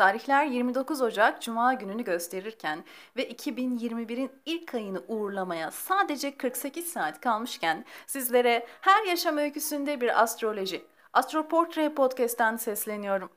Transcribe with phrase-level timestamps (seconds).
[0.00, 2.84] Tarihler 29 Ocak Cuma gününü gösterirken
[3.16, 10.84] ve 2021'in ilk ayını uğurlamaya sadece 48 saat kalmışken sizlere her yaşam öyküsünde bir astroloji,
[11.12, 13.30] Astroportre Podcast'ten sesleniyorum.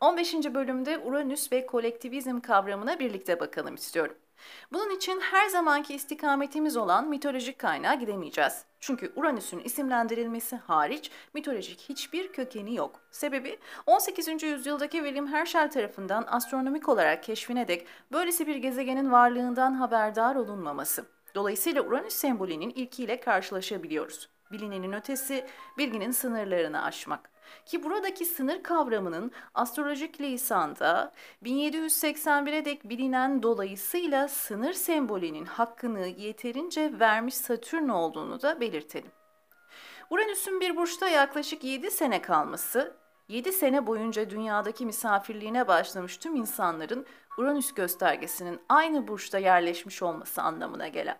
[0.00, 0.34] 15.
[0.34, 4.16] bölümde Uranüs ve kolektivizm kavramına birlikte bakalım istiyorum.
[4.72, 8.64] Bunun için her zamanki istikametimiz olan mitolojik kaynağa gidemeyeceğiz.
[8.80, 13.00] Çünkü Uranüs'ün isimlendirilmesi hariç mitolojik hiçbir kökeni yok.
[13.10, 14.42] Sebebi 18.
[14.42, 21.06] yüzyıldaki William Herschel tarafından astronomik olarak keşfine dek böylesi bir gezegenin varlığından haberdar olunmaması.
[21.34, 24.28] Dolayısıyla Uranüs sembolünün ilkiyle karşılaşabiliyoruz.
[24.52, 25.46] Bilinenin ötesi
[25.78, 27.33] bilginin sınırlarını aşmak.
[27.66, 31.12] Ki buradaki sınır kavramının astrolojik lisanda
[31.42, 39.10] 1781'e dek bilinen dolayısıyla sınır sembolünün hakkını yeterince vermiş Satürn olduğunu da belirtelim.
[40.10, 42.96] Uranüs'ün bir burçta yaklaşık 7 sene kalması,
[43.28, 47.06] 7 sene boyunca dünyadaki misafirliğine başlamış tüm insanların
[47.38, 51.18] Uranüs göstergesinin aynı burçta yerleşmiş olması anlamına gelen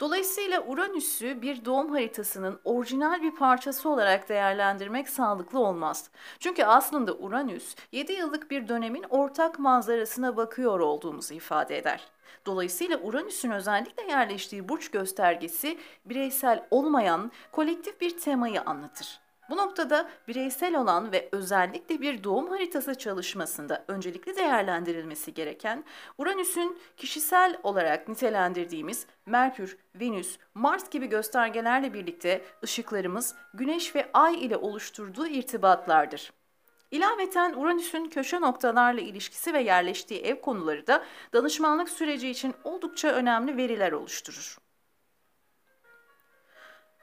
[0.00, 6.10] Dolayısıyla Uranüs'ü bir doğum haritasının orijinal bir parçası olarak değerlendirmek sağlıklı olmaz.
[6.38, 12.08] Çünkü aslında Uranüs 7 yıllık bir dönemin ortak manzarasına bakıyor olduğumuzu ifade eder.
[12.46, 19.27] Dolayısıyla Uranüs'ün özellikle yerleştiği burç göstergesi bireysel olmayan kolektif bir temayı anlatır.
[19.50, 25.84] Bu noktada bireysel olan ve özellikle bir doğum haritası çalışmasında öncelikli değerlendirilmesi gereken
[26.18, 34.56] Uranüs'ün kişisel olarak nitelendirdiğimiz Merkür, Venüs, Mars gibi göstergelerle birlikte ışıklarımız Güneş ve Ay ile
[34.56, 36.32] oluşturduğu irtibatlardır.
[36.90, 43.56] İlaveten Uranüs'ün köşe noktalarla ilişkisi ve yerleştiği ev konuları da danışmanlık süreci için oldukça önemli
[43.56, 44.67] veriler oluşturur.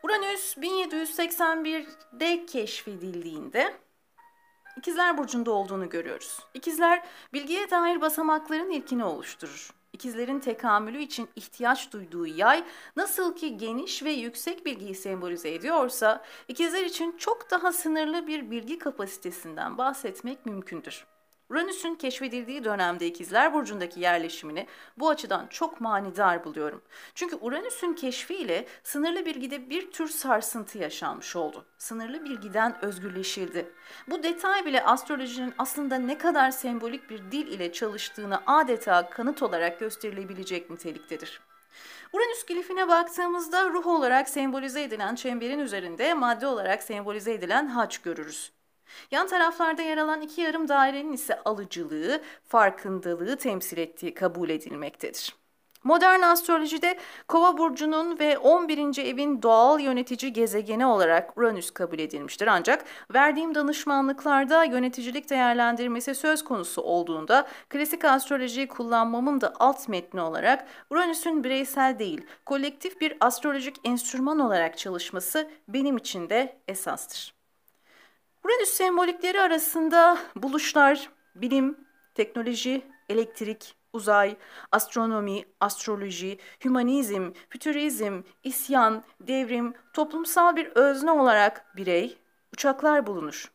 [0.06, 3.73] Uranüs 1781'de keşfedildiğinde
[4.78, 6.39] İkizler Burcu'nda olduğunu görüyoruz.
[6.53, 9.70] İkizler bilgiye dair basamakların ilkini oluşturur.
[9.93, 12.64] İkizlerin tekamülü için ihtiyaç duyduğu yay
[12.95, 18.80] nasıl ki geniş ve yüksek bilgiyi sembolize ediyorsa, ikizler için çok daha sınırlı bir bilgi
[18.80, 21.05] kapasitesinden bahsetmek mümkündür.
[21.50, 24.67] Uranüs'ün keşfedildiği dönemde ikizler burcundaki yerleşimini
[24.98, 26.82] bu açıdan çok manidar buluyorum.
[27.16, 31.66] Çünkü Uranüs'ün keşfiyle sınırlı bilgide bir tür sarsıntı yaşanmış oldu.
[31.78, 33.72] Sınırlı bilgiden özgürleşildi.
[34.08, 39.80] Bu detay bile astrolojinin aslında ne kadar sembolik bir dil ile çalıştığını adeta kanıt olarak
[39.80, 41.42] gösterilebilecek niteliktedir.
[42.14, 48.55] Uranüs glifine baktığımızda ruh olarak sembolize edilen çemberin üzerinde madde olarak sembolize edilen haç görürüz.
[49.12, 55.36] Yan taraflarda yer alan iki yarım dairenin ise alıcılığı, farkındalığı temsil ettiği kabul edilmektedir.
[55.86, 56.98] Modern astrolojide
[57.28, 59.06] Kova burcunun ve 11.
[59.06, 62.48] evin doğal yönetici gezegeni olarak Uranüs kabul edilmiştir.
[62.48, 70.67] Ancak verdiğim danışmanlıklarda yöneticilik değerlendirmesi söz konusu olduğunda klasik astrolojiyi kullanmamın da alt metni olarak
[70.90, 77.35] Uranüs'ün bireysel değil, kolektif bir astrolojik enstrüman olarak çalışması benim için de esastır.
[78.45, 81.78] Uranüs sembolikleri arasında buluşlar, bilim,
[82.16, 84.38] teknoloji, elektrik, uzay,
[84.72, 92.17] astronomi, astroloji, hümanizm, fütürizm, isyan, devrim, toplumsal bir özne olarak birey,
[92.54, 93.52] uçaklar bulunur.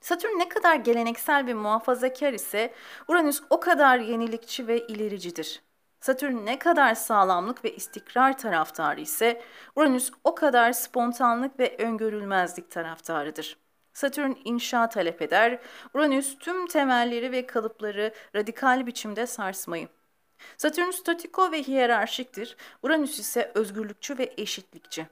[0.00, 2.74] Satürn ne kadar geleneksel ve muhafazakar ise
[3.08, 5.65] Uranüs o kadar yenilikçi ve ilericidir.
[6.06, 9.42] Satürn ne kadar sağlamlık ve istikrar taraftarı ise
[9.76, 13.56] Uranüs o kadar spontanlık ve öngörülmezlik taraftarıdır.
[13.92, 15.58] Satürn inşa talep eder,
[15.94, 19.88] Uranüs tüm temelleri ve kalıpları radikal biçimde sarsmayı.
[20.56, 25.06] Satürn statiko ve hiyerarşiktir, Uranüs ise özgürlükçü ve eşitlikçi.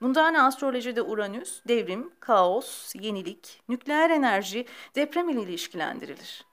[0.00, 6.44] Bundan astrolojide Uranüs, devrim, kaos, yenilik, nükleer enerji, deprem ile ilişkilendirilir.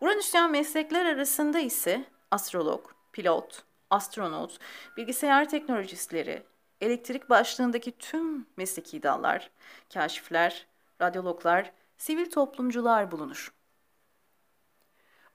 [0.00, 4.58] Uranüsyen meslekler arasında ise astrolog, pilot, astronot,
[4.96, 6.42] bilgisayar teknolojistleri,
[6.80, 9.50] elektrik başlığındaki tüm mesleki dallar,
[9.94, 10.66] kaşifler,
[11.00, 13.52] radyologlar, sivil toplumcular bulunur.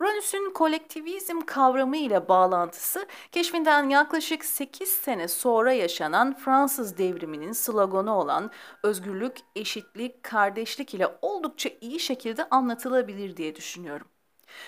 [0.02, 8.52] Uranüs'ün kolektivizm kavramı ile bağlantısı keşfinden yaklaşık 8 sene sonra yaşanan Fransız devriminin sloganı olan
[8.84, 14.08] özgürlük, eşitlik, kardeşlik ile oldukça iyi şekilde anlatılabilir diye düşünüyorum.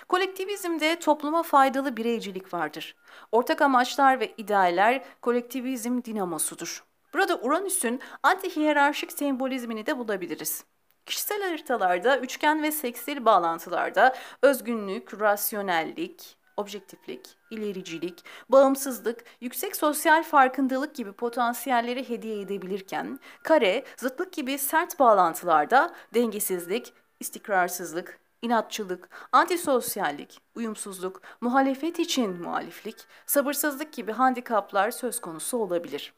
[0.09, 2.95] Kolektivizmde topluma faydalı bireycilik vardır.
[3.31, 6.83] Ortak amaçlar ve idealler kolektivizm dinamosudur.
[7.13, 10.63] Burada Uranüs'ün anti-hiyerarşik sembolizmini de bulabiliriz.
[11.05, 21.11] Kişisel haritalarda, üçgen ve seksil bağlantılarda özgünlük, rasyonellik, objektiflik, ilericilik, bağımsızlık, yüksek sosyal farkındalık gibi
[21.11, 32.41] potansiyelleri hediye edebilirken, kare, zıtlık gibi sert bağlantılarda dengesizlik, istikrarsızlık, inatçılık, antisosyallik, uyumsuzluk, muhalefet için
[32.41, 32.95] muhaliflik,
[33.25, 36.13] sabırsızlık gibi handikaplar söz konusu olabilir.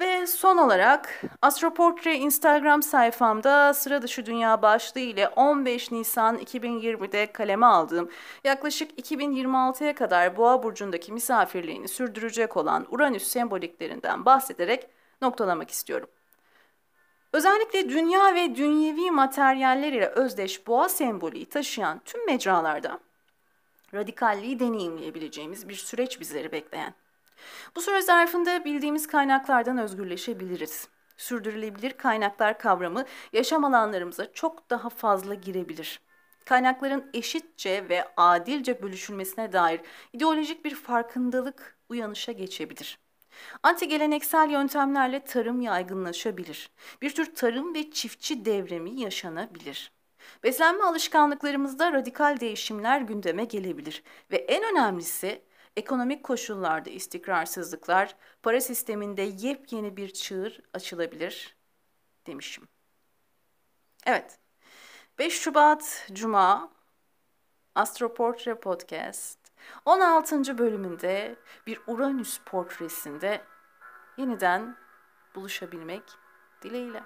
[0.00, 7.66] Ve son olarak Astroportre Instagram sayfamda sıra dışı dünya başlığı ile 15 Nisan 2020'de kaleme
[7.66, 8.10] aldığım
[8.44, 14.88] yaklaşık 2026'ya kadar Boğa burcundaki misafirliğini sürdürecek olan Uranüs semboliklerinden bahsederek
[15.22, 16.08] noktalamak istiyorum.
[17.36, 23.00] Özellikle dünya ve dünyevi materyaller ile özdeş boğa sembolü taşıyan tüm mecralarda
[23.94, 26.94] radikalliği deneyimleyebileceğimiz bir süreç bizleri bekleyen.
[27.76, 30.88] Bu süre zarfında bildiğimiz kaynaklardan özgürleşebiliriz.
[31.16, 36.00] Sürdürülebilir kaynaklar kavramı yaşam alanlarımıza çok daha fazla girebilir.
[36.44, 39.80] Kaynakların eşitçe ve adilce bölüşülmesine dair
[40.12, 43.05] ideolojik bir farkındalık uyanışa geçebilir.
[43.62, 46.70] Anti geleneksel yöntemlerle tarım yaygınlaşabilir.
[47.02, 49.92] Bir tür tarım ve çiftçi devrimi yaşanabilir.
[50.44, 55.42] Beslenme alışkanlıklarımızda radikal değişimler gündeme gelebilir ve en önemlisi
[55.76, 61.56] ekonomik koşullarda istikrarsızlıklar, para sisteminde yepyeni bir çığır açılabilir
[62.26, 62.68] demişim.
[64.06, 64.38] Evet,
[65.18, 66.72] 5 Şubat Cuma
[67.74, 69.38] Astroportre Podcast
[69.84, 70.58] 16.
[70.58, 71.36] bölümünde
[71.66, 73.40] bir Uranüs portresinde
[74.16, 74.76] yeniden
[75.34, 76.02] buluşabilmek
[76.62, 77.02] dileğiyle.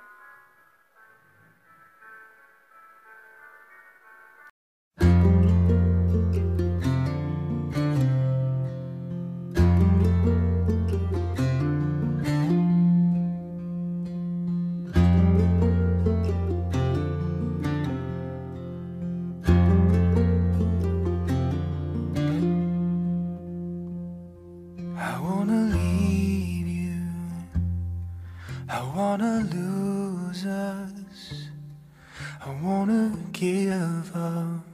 [34.30, 34.69] love.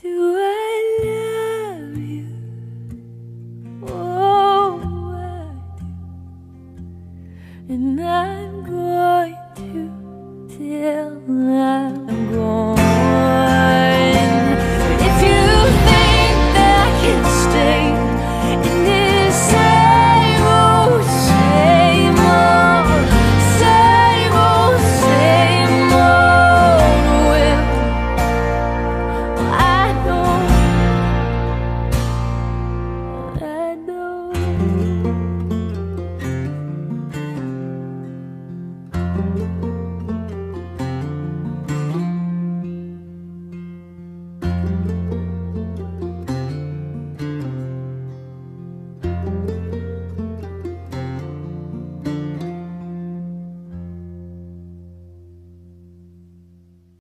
[0.00, 0.37] Do.